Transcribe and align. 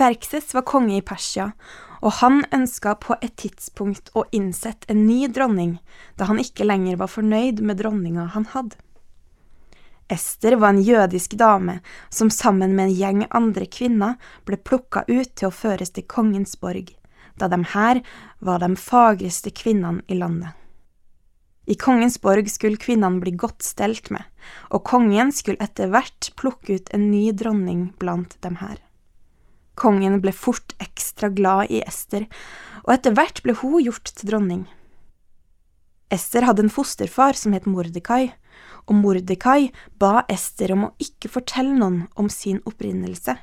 Serkses 0.00 0.54
var 0.54 0.62
konge 0.64 0.94
i 0.96 1.02
Persia, 1.04 1.50
og 2.00 2.14
han 2.22 2.38
ønska 2.56 2.94
på 3.02 3.18
et 3.20 3.34
tidspunkt 3.36 4.06
å 4.16 4.22
innsette 4.32 4.88
en 4.88 5.02
ny 5.04 5.26
dronning, 5.28 5.74
da 6.16 6.24
han 6.30 6.40
ikke 6.40 6.64
lenger 6.64 6.96
var 7.02 7.10
fornøyd 7.12 7.60
med 7.60 7.82
dronninga 7.82 8.30
han 8.32 8.46
hadde. 8.54 8.78
Ester 10.08 10.56
var 10.56 10.72
en 10.72 10.80
jødisk 10.80 11.36
dame 11.36 11.76
som 12.08 12.32
sammen 12.32 12.72
med 12.78 12.86
en 12.86 12.96
gjeng 12.96 13.20
andre 13.28 13.68
kvinner 13.68 14.16
ble 14.48 14.56
plukka 14.56 15.04
ut 15.04 15.34
til 15.36 15.50
å 15.50 15.54
føres 15.58 15.92
til 15.92 16.08
kongens 16.08 16.56
borg, 16.56 16.96
da 17.36 17.52
de 17.52 17.60
her 17.76 18.00
var 18.40 18.64
de 18.64 18.72
fagreste 18.80 19.52
kvinnene 19.52 20.00
i 20.08 20.16
landet. 20.16 20.56
I 21.68 21.76
kongens 21.76 22.16
borg 22.24 22.48
skulle 22.48 22.80
kvinnene 22.80 23.20
bli 23.20 23.36
godt 23.36 23.68
stelt 23.68 24.08
med, 24.08 24.24
og 24.72 24.80
kongen 24.80 25.28
skulle 25.28 25.60
etter 25.60 25.92
hvert 25.92 26.32
plukke 26.40 26.80
ut 26.80 26.94
en 26.96 27.10
ny 27.12 27.26
dronning 27.36 27.90
blant 28.00 28.40
dem 28.40 28.64
her. 28.64 28.80
Kongen 29.80 30.18
ble 30.20 30.32
fort 30.36 30.74
ekstra 30.82 31.30
glad 31.32 31.70
i 31.72 31.80
Ester, 31.86 32.26
og 32.84 32.92
etter 32.94 33.14
hvert 33.16 33.40
ble 33.44 33.54
hun 33.62 33.80
gjort 33.80 34.12
til 34.12 34.28
dronning. 34.32 34.66
Ester 36.12 36.44
hadde 36.44 36.66
en 36.66 36.72
fosterfar 36.72 37.38
som 37.38 37.54
het 37.56 37.68
Mordekai, 37.70 38.32
og 38.90 38.96
Mordekai 38.98 39.70
ba 40.02 40.24
Ester 40.28 40.74
om 40.74 40.88
å 40.88 40.94
ikke 41.00 41.30
fortelle 41.30 41.76
noen 41.78 42.02
om 42.18 42.28
sin 42.32 42.58
opprinnelse. 42.66 43.36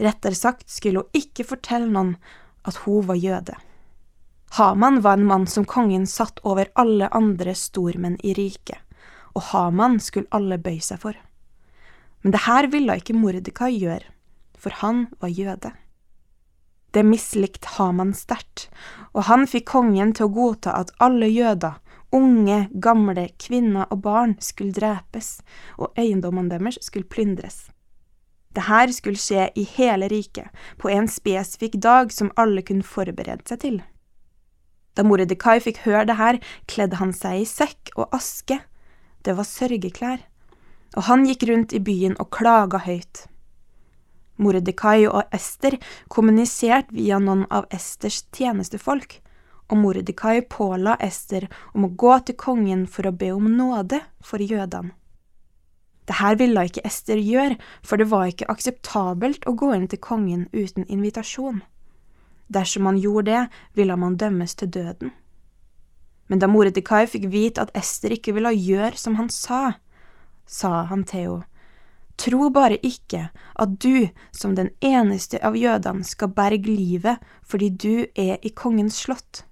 Rettere 0.00 0.38
sagt 0.38 0.70
skulle 0.70 1.02
hun 1.02 1.18
ikke 1.20 1.44
fortelle 1.44 1.90
noen 1.90 2.14
at 2.64 2.78
hun 2.84 3.04
var 3.08 3.18
jøde. 3.20 3.56
Haman 4.56 5.00
var 5.04 5.18
en 5.18 5.26
mann 5.26 5.46
som 5.46 5.66
kongen 5.68 6.06
satt 6.10 6.40
over 6.42 6.70
alle 6.78 7.10
andre 7.14 7.54
stormenn 7.54 8.16
i 8.22 8.32
riket, 8.34 8.78
og 9.34 9.50
Haman 9.50 9.98
skulle 10.02 10.30
alle 10.34 10.58
bøye 10.58 10.82
seg 10.82 11.02
for. 11.04 11.18
Men 12.22 12.34
det 12.34 12.44
her 12.46 12.66
ville 12.72 12.96
ikke 12.98 13.18
Mordekai 13.18 13.74
gjøre, 13.76 14.08
for 14.60 14.76
han 14.82 15.06
var 15.20 15.32
jøde. 15.32 15.72
Det 16.90 17.04
mislikte 17.06 17.76
Haman 17.76 18.12
sterkt, 18.18 18.66
og 19.14 19.28
han 19.30 19.46
fikk 19.46 19.68
kongen 19.70 20.12
til 20.14 20.26
å 20.26 20.34
godta 20.34 20.74
at 20.74 20.90
alle 21.02 21.28
jøder, 21.30 21.78
unge, 22.12 22.64
gamle, 22.82 23.28
kvinner 23.38 23.86
og 23.90 24.02
barn, 24.06 24.34
skulle 24.42 24.74
drepes, 24.74 25.38
og 25.78 25.94
eiendommene 25.98 26.50
deres 26.50 26.80
skulle 26.82 27.06
plyndres. 27.06 27.68
Dette 28.50 28.96
skulle 28.96 29.20
skje 29.22 29.46
i 29.54 29.62
hele 29.76 30.08
riket, 30.10 30.50
på 30.78 30.90
en 30.90 31.06
spesifikk 31.06 31.78
dag 31.78 32.10
som 32.12 32.32
alle 32.34 32.64
kunne 32.66 32.82
forberede 32.82 33.46
seg 33.46 33.62
til. 33.62 33.78
Da 34.98 35.06
Mordekai 35.06 35.60
fikk 35.62 35.84
høre 35.84 36.08
det 36.10 36.18
her, 36.18 36.40
kledde 36.66 36.98
han 36.98 37.14
seg 37.14 37.44
i 37.44 37.46
sekk 37.46 37.94
og 37.94 38.10
aske, 38.16 38.58
det 39.22 39.36
var 39.38 39.46
sørgeklær, 39.46 40.24
og 40.96 41.06
han 41.06 41.22
gikk 41.28 41.46
rundt 41.46 41.76
i 41.76 41.78
byen 41.78 42.16
og 42.18 42.32
klaga 42.34 42.82
høyt. 42.82 43.28
Mordekai 44.40 45.04
og 45.06 45.34
Ester 45.36 45.76
kommuniserte 46.08 46.94
via 46.96 47.18
noen 47.20 47.44
av 47.52 47.68
Esters 47.74 48.22
tjenestefolk, 48.32 49.18
og 49.70 49.78
Mordekai 49.78 50.40
påla 50.50 50.96
Ester 51.00 51.46
om 51.74 51.86
å 51.86 51.92
gå 51.94 52.16
til 52.26 52.38
kongen 52.40 52.86
for 52.90 53.06
å 53.06 53.14
be 53.14 53.30
om 53.36 53.46
nåde 53.56 54.00
for 54.24 54.42
jødene. 54.42 54.94
Dette 56.10 56.30
ville 56.40 56.64
ikke 56.66 56.82
Ester 56.88 57.20
gjøre, 57.22 57.56
for 57.86 58.00
det 58.00 58.08
var 58.10 58.26
ikke 58.26 58.48
akseptabelt 58.50 59.44
å 59.46 59.54
gå 59.54 59.68
inn 59.76 59.86
til 59.86 60.00
kongen 60.02 60.48
uten 60.50 60.88
invitasjon. 60.90 61.60
Dersom 62.50 62.88
man 62.88 62.98
gjorde 62.98 63.30
det, 63.30 63.42
ville 63.78 63.96
man 63.96 64.16
dømmes 64.18 64.56
til 64.58 64.72
døden. 64.74 65.12
Men 66.26 66.42
da 66.42 66.48
Mordekai 66.50 67.04
fikk 67.06 67.28
vite 67.30 67.62
at 67.62 67.70
Ester 67.78 68.10
ikke 68.16 68.34
ville 68.34 68.50
gjøre 68.54 68.98
som 68.98 69.20
han 69.20 69.30
sa, 69.30 69.76
sa 70.46 70.84
han 70.90 71.06
til 71.06 71.20
henne, 71.20 71.49
Tro 72.20 72.50
bare 72.52 72.76
ikke 72.84 73.30
at 73.32 73.76
du, 73.80 74.10
som 74.36 74.52
den 74.56 74.68
eneste 74.84 75.38
av 75.40 75.56
jødene, 75.56 76.04
skal 76.04 76.34
berge 76.36 76.68
livet 76.68 77.22
fordi 77.48 77.70
du 77.70 77.94
er 78.12 78.36
i 78.44 78.52
kongens 78.52 78.98
slott. 79.06 79.44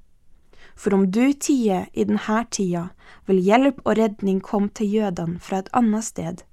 For 0.76 0.94
om 0.94 1.08
du 1.10 1.32
tier 1.32 1.88
i 1.92 2.04
denne 2.04 2.42
tida, 2.52 2.90
vil 3.26 3.40
hjelp 3.40 3.80
og 3.84 3.96
redning 3.98 4.42
komme 4.44 4.68
til 4.68 4.92
jødene 4.98 5.40
fra 5.40 5.62
et 5.62 5.72
annet 5.72 6.04
sted, 6.04 6.44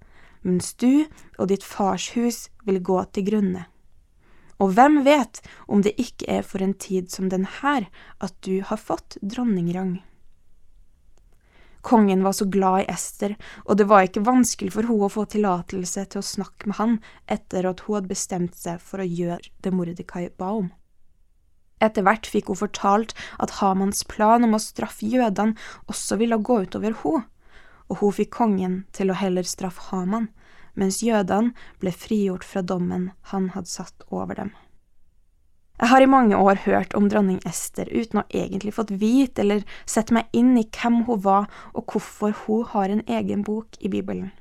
mens 0.42 0.74
du 0.80 1.06
og 1.38 1.50
ditt 1.52 1.68
fars 1.68 2.14
hus 2.16 2.46
vil 2.66 2.80
gå 2.80 3.04
til 3.12 3.28
grunne. 3.30 3.68
Og 4.56 4.72
hvem 4.72 5.02
vet 5.04 5.42
om 5.68 5.84
det 5.84 5.98
ikke 6.00 6.30
er 6.40 6.48
for 6.48 6.64
en 6.64 6.74
tid 6.74 7.12
som 7.12 7.28
denne 7.30 7.52
at 8.24 8.34
du 8.48 8.62
har 8.64 8.80
fått 8.80 9.18
dronningrang? 9.22 10.00
Kongen 11.86 12.24
var 12.26 12.34
så 12.34 12.48
glad 12.50 12.82
i 12.82 12.88
Ester, 12.90 13.36
og 13.70 13.78
det 13.78 13.86
var 13.86 14.08
ikke 14.08 14.24
vanskelig 14.26 14.72
for 14.74 14.88
henne 14.90 15.06
å 15.06 15.12
få 15.14 15.28
tillatelse 15.30 16.08
til 16.10 16.22
å 16.22 16.26
snakke 16.26 16.72
med 16.72 16.80
han 16.80 16.96
etter 17.30 17.68
at 17.70 17.84
hun 17.86 18.00
hadde 18.00 18.10
bestemt 18.10 18.58
seg 18.58 18.82
for 18.82 19.04
å 19.04 19.06
gjøre 19.06 19.54
det 19.62 19.74
Mordekai 19.76 20.32
ba 20.34 20.50
om. 20.64 20.72
Etter 21.86 22.08
hvert 22.08 22.26
fikk 22.32 22.50
hun 22.50 22.58
fortalt 22.64 23.14
at 23.38 23.60
Hamans 23.60 24.02
plan 24.10 24.48
om 24.48 24.58
å 24.58 24.64
straffe 24.64 25.06
jødene 25.06 25.54
også 25.92 26.18
ville 26.18 26.42
gå 26.42 26.64
utover 26.66 26.98
henne, 27.04 27.28
og 27.86 28.02
hun 28.02 28.18
fikk 28.18 28.34
kongen 28.34 28.82
til 28.98 29.14
å 29.14 29.20
heller 29.22 29.46
straffe 29.46 29.92
Haman, 29.92 30.32
mens 30.74 31.04
jødene 31.06 31.54
ble 31.84 31.94
frigjort 31.94 32.48
fra 32.48 32.66
dommen 32.66 33.12
han 33.30 33.52
hadde 33.54 33.70
satt 33.70 34.10
over 34.10 34.42
dem. 34.42 34.56
Jeg 35.76 35.92
har 35.92 36.02
i 36.02 36.08
mange 36.08 36.38
år 36.40 36.62
hørt 36.64 36.94
om 36.96 37.10
dronning 37.12 37.42
Ester 37.44 37.90
uten 37.92 38.22
å 38.22 38.30
egentlig 38.32 38.72
fått 38.78 38.94
vite 38.96 39.44
eller 39.44 39.66
sette 39.84 40.16
meg 40.16 40.32
inn 40.32 40.54
i 40.56 40.64
hvem 40.72 41.02
hun 41.10 41.20
var 41.26 41.50
og 41.74 41.92
hvorfor 41.92 42.32
hun 42.46 42.64
har 42.72 42.94
en 42.94 43.04
egen 43.12 43.44
bok 43.44 43.76
i 43.84 43.92
Bibelen. 43.92 44.32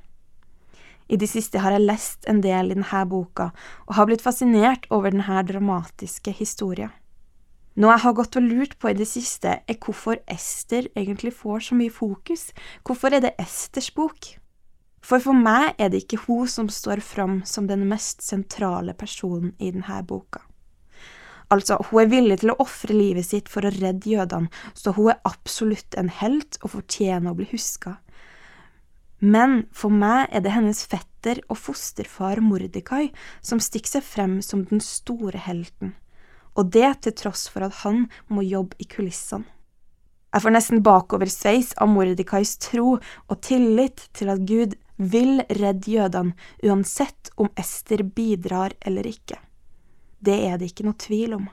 I 1.10 1.18
det 1.20 1.26
siste 1.28 1.60
har 1.60 1.74
jeg 1.74 1.84
lest 1.84 2.28
en 2.30 2.38
del 2.44 2.70
i 2.70 2.76
denne 2.76 3.02
boka 3.10 3.50
og 3.88 3.96
har 3.98 4.06
blitt 4.08 4.22
fascinert 4.22 4.86
over 4.94 5.10
denne 5.10 5.42
dramatiske 5.50 6.32
historien. 6.38 6.94
Noe 7.74 7.96
jeg 7.96 8.04
har 8.04 8.14
gått 8.14 8.38
og 8.38 8.46
lurt 8.46 8.78
på 8.78 8.92
i 8.92 8.94
det 8.94 9.08
siste, 9.10 9.58
er 9.66 9.78
hvorfor 9.82 10.20
Ester 10.30 10.86
egentlig 10.94 11.34
får 11.34 11.66
så 11.66 11.74
mye 11.74 11.90
fokus. 11.90 12.52
Hvorfor 12.86 13.10
er 13.10 13.26
det 13.26 13.34
Esters 13.42 13.90
bok? 13.90 14.36
For 15.02 15.18
for 15.20 15.34
meg 15.34 15.74
er 15.82 15.90
det 15.90 16.04
ikke 16.04 16.22
hun 16.28 16.46
som 16.48 16.70
står 16.70 17.02
fram 17.02 17.40
som 17.44 17.66
den 17.66 17.82
mest 17.90 18.22
sentrale 18.22 18.94
personen 18.94 19.56
i 19.58 19.74
denne 19.74 19.98
boka. 20.06 20.46
Altså, 21.53 21.78
hun 21.91 22.05
er 22.05 22.12
villig 22.12 22.38
til 22.41 22.55
å 22.55 22.59
ofre 22.62 22.94
livet 22.97 23.27
sitt 23.28 23.50
for 23.53 23.66
å 23.66 23.72
redde 23.75 24.10
jødene, 24.10 24.50
så 24.75 24.94
hun 24.97 25.12
er 25.12 25.21
absolutt 25.28 25.97
en 26.00 26.09
helt 26.09 26.59
og 26.62 26.72
fortjener 26.78 27.32
å 27.32 27.38
bli 27.38 27.49
huska. 27.53 27.99
Men 29.25 29.65
for 29.72 29.93
meg 29.93 30.32
er 30.32 30.44
det 30.44 30.53
hennes 30.53 30.82
fetter 30.88 31.41
og 31.49 31.56
fosterfar 31.60 32.43
Mordekai 32.44 33.09
som 33.44 33.62
stikker 33.62 33.97
seg 33.97 34.05
frem 34.05 34.38
som 34.44 34.65
den 34.69 34.82
store 34.84 35.41
helten, 35.41 35.94
og 36.56 36.72
det 36.75 36.91
til 37.06 37.16
tross 37.25 37.47
for 37.49 37.66
at 37.69 37.84
han 37.84 38.06
må 38.28 38.44
jobbe 38.44 38.76
i 38.78 38.88
kulissene. 38.88 39.49
Jeg 40.34 40.43
får 40.43 40.50
nesten 40.50 40.81
bakoversveis 40.82 41.76
av 41.78 41.93
Mordekais 41.94 42.56
tro 42.59 42.97
og 42.99 43.37
tillit 43.47 44.09
til 44.19 44.32
at 44.32 44.43
Gud 44.43 44.72
vil 44.99 45.44
redde 45.47 45.93
jødene 45.93 46.34
uansett 46.66 47.31
om 47.38 47.53
Ester 47.55 48.03
bidrar 48.03 48.75
eller 48.82 49.06
ikke. 49.06 49.38
Det 50.24 50.36
er 50.48 50.56
det 50.58 50.70
ikke 50.72 50.86
noe 50.88 50.98
tvil 51.00 51.36
om. 51.36 51.44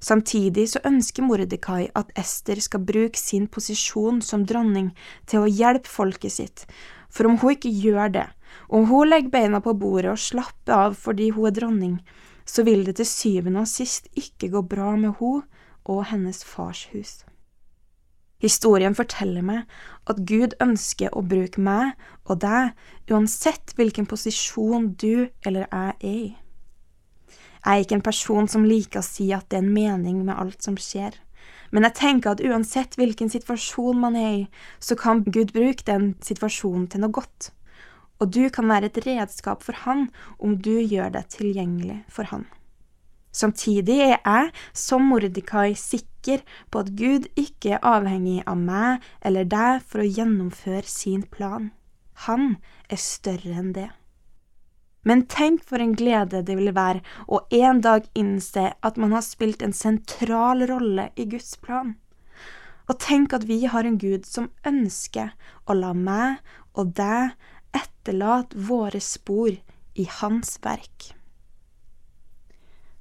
Samtidig 0.00 0.68
så 0.70 0.82
ønsker 0.86 1.26
Mordekai 1.26 1.88
at 1.98 2.12
Ester 2.18 2.60
skal 2.62 2.84
bruke 2.86 3.18
sin 3.18 3.48
posisjon 3.50 4.20
som 4.22 4.46
dronning 4.46 4.92
til 5.26 5.42
å 5.42 5.50
hjelpe 5.50 5.90
folket 5.90 6.36
sitt, 6.36 6.66
for 7.10 7.26
om 7.26 7.38
hun 7.42 7.56
ikke 7.56 7.72
gjør 7.72 8.12
det, 8.14 8.26
om 8.68 8.86
hun 8.90 9.10
legger 9.10 9.34
beina 9.34 9.60
på 9.64 9.74
bordet 9.74 10.12
og 10.14 10.22
slapper 10.22 10.76
av 10.76 10.98
fordi 10.98 11.32
hun 11.34 11.50
er 11.50 11.56
dronning, 11.58 11.96
så 12.48 12.64
vil 12.64 12.86
det 12.86 12.98
til 13.00 13.10
syvende 13.10 13.64
og 13.66 13.70
sist 13.70 14.06
ikke 14.16 14.52
gå 14.54 14.62
bra 14.70 14.94
med 14.96 15.18
hun 15.18 15.42
og 15.88 16.04
hennes 16.12 16.44
fars 16.46 16.86
hus. 16.92 17.18
Historien 18.38 18.94
forteller 18.94 19.42
meg 19.42 19.64
at 20.06 20.20
Gud 20.30 20.54
ønsker 20.62 21.10
å 21.10 21.24
bruke 21.26 21.58
meg 21.60 21.98
og 22.30 22.38
deg 22.44 23.10
uansett 23.10 23.74
hvilken 23.74 24.06
posisjon 24.06 24.92
du 24.94 25.26
eller 25.42 25.66
jeg 25.66 25.88
er 25.88 26.06
i. 26.06 26.20
Jeg 27.68 27.74
er 27.74 27.84
ikke 27.84 27.96
en 27.98 28.04
person 28.06 28.46
som 28.48 28.62
liker 28.64 29.02
å 29.02 29.04
si 29.04 29.26
at 29.36 29.50
det 29.52 29.58
er 29.58 29.64
en 29.66 29.74
mening 29.74 30.22
med 30.24 30.38
alt 30.40 30.64
som 30.64 30.78
skjer, 30.80 31.12
men 31.68 31.84
jeg 31.84 31.98
tenker 31.98 32.32
at 32.32 32.40
uansett 32.40 32.96
hvilken 32.96 33.28
situasjon 33.28 33.98
man 34.00 34.16
er 34.16 34.30
i, 34.38 34.44
så 34.80 34.96
kan 34.96 35.20
Gud 35.26 35.52
bruke 35.52 35.84
den 35.84 36.14
situasjonen 36.24 36.86
til 36.88 37.04
noe 37.04 37.12
godt, 37.12 37.50
og 38.24 38.32
du 38.32 38.48
kan 38.48 38.72
være 38.72 38.88
et 38.88 39.02
redskap 39.04 39.66
for 39.66 39.76
Han 39.84 40.08
om 40.40 40.56
du 40.56 40.78
gjør 40.80 41.12
deg 41.18 41.28
tilgjengelig 41.34 41.98
for 42.08 42.32
Han. 42.32 42.48
Samtidig 43.36 44.00
er 44.00 44.16
jeg, 44.16 44.50
som 44.72 45.04
Mordekai, 45.12 45.76
sikker 45.76 46.40
på 46.72 46.80
at 46.80 46.94
Gud 46.96 47.28
ikke 47.36 47.76
er 47.76 47.84
avhengig 47.84 48.40
av 48.48 48.56
meg 48.56 49.04
eller 49.20 49.44
deg 49.44 49.84
for 49.84 50.02
å 50.02 50.08
gjennomføre 50.08 50.88
sin 50.88 51.28
plan. 51.28 51.68
Han 52.24 52.56
er 52.88 52.98
større 52.98 53.60
enn 53.60 53.74
det. 53.76 53.90
Men 55.06 55.24
tenk 55.30 55.62
for 55.64 55.80
en 55.82 55.94
glede 55.96 56.42
det 56.44 56.56
vil 56.58 56.74
være 56.74 57.02
å 57.26 57.40
en 57.54 57.80
dag 57.84 58.08
innse 58.18 58.72
at 58.82 58.98
man 59.00 59.14
har 59.14 59.24
spilt 59.24 59.62
en 59.62 59.76
sentral 59.76 60.66
rolle 60.68 61.08
i 61.16 61.28
Guds 61.30 61.56
plan. 61.62 61.94
Og 62.88 62.98
tenk 63.04 63.34
at 63.36 63.44
vi 63.48 63.64
har 63.68 63.84
en 63.84 64.00
Gud 64.00 64.26
som 64.26 64.50
ønsker 64.66 65.34
å 65.68 65.76
la 65.76 65.92
meg 65.94 66.40
og 66.74 66.94
deg 66.98 67.36
etterlate 67.76 68.58
våre 68.68 69.00
spor 69.04 69.52
i 69.52 70.08
Hans 70.18 70.56
verk. 70.64 71.12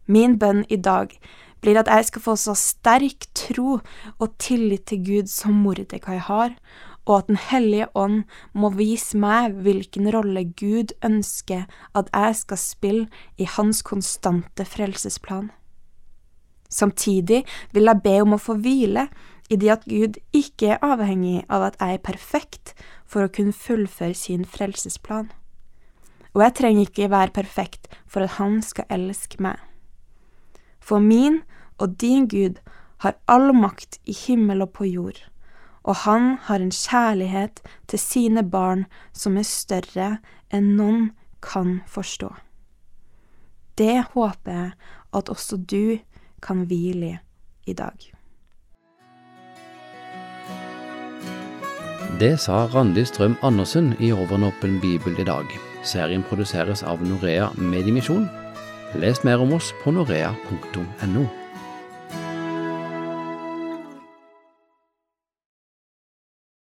Min 0.07 0.37
bønn 0.39 0.63
i 0.71 0.77
dag 0.79 1.15
blir 1.61 1.79
at 1.79 1.89
jeg 1.91 2.09
skal 2.09 2.23
få 2.23 2.35
så 2.39 2.53
sterk 2.57 3.27
tro 3.35 3.79
og 4.17 4.35
tillit 4.39 4.87
til 4.91 5.03
Gud 5.03 5.31
som 5.31 5.57
Mordekai 5.63 6.19
har, 6.21 6.53
og 7.07 7.17
at 7.17 7.27
Den 7.27 7.39
hellige 7.39 7.87
ånd 7.95 8.23
må 8.53 8.69
vise 8.75 9.17
meg 9.17 9.55
hvilken 9.63 10.09
rolle 10.11 10.43
Gud 10.59 10.91
ønsker 11.05 11.63
at 11.95 12.11
jeg 12.13 12.35
skal 12.35 12.59
spille 12.59 13.07
i 13.39 13.47
hans 13.47 13.81
konstante 13.81 14.65
frelsesplan. 14.67 15.49
Samtidig 16.69 17.45
vil 17.71 17.87
jeg 17.87 18.03
be 18.03 18.19
om 18.21 18.35
å 18.35 18.41
få 18.43 18.57
hvile 18.59 19.07
i 19.49 19.55
det 19.55 19.71
at 19.71 19.85
Gud 19.87 20.19
ikke 20.35 20.75
er 20.75 20.83
avhengig 20.83 21.45
av 21.47 21.69
at 21.69 21.77
jeg 21.79 21.95
er 21.95 22.03
perfekt 22.03 22.73
for 23.07 23.23
å 23.23 23.31
kunne 23.31 23.55
fullføre 23.55 24.15
sin 24.17 24.43
frelsesplan. 24.43 25.31
Og 26.35 26.43
jeg 26.43 26.57
trenger 26.59 26.89
ikke 26.89 27.11
være 27.11 27.33
perfekt 27.33 27.87
for 28.05 28.27
at 28.27 28.35
Han 28.37 28.59
skal 28.61 28.85
elske 28.91 29.39
meg. 29.41 29.55
For 30.79 30.99
min 30.99 31.41
og 31.79 31.95
din 32.01 32.27
Gud 32.27 32.59
har 32.99 33.15
all 33.27 33.53
makt 33.55 33.99
i 34.05 34.13
himmel 34.13 34.61
og 34.65 34.73
på 34.75 34.89
jord, 34.89 35.19
og 35.87 36.03
han 36.03 36.35
har 36.49 36.59
en 36.59 36.73
kjærlighet 36.73 37.61
til 37.87 38.01
sine 38.01 38.43
barn 38.43 38.83
som 39.15 39.39
er 39.39 39.47
større 39.47 40.09
enn 40.51 40.73
noen 40.75 41.13
kan 41.41 41.79
forstå. 41.87 42.33
Det 43.79 44.03
håper 44.13 44.51
jeg 44.51 44.73
at 45.15 45.31
også 45.31 45.61
du 45.63 45.97
kan 46.43 46.65
hvile 46.67 47.13
i 47.15 47.17
i 47.67 47.73
dag. 47.73 48.13
Det 52.19 52.33
sa 52.39 52.65
Randi 52.73 53.03
Strøm 53.05 53.35
Andersen 53.45 53.93
i 53.99 54.11
Overnåpen 54.11 54.79
bibel 54.81 55.19
i 55.19 55.27
dag. 55.27 55.45
Serien 55.83 56.23
produseres 56.23 56.83
av 56.83 57.03
Norea 57.05 57.51
Mediemisjon. 57.57 58.25
Les 58.97 59.21
mer 59.27 59.43
om 59.43 59.53
oss 59.53 59.73
på 59.83 59.93
norea.no. 59.93 61.27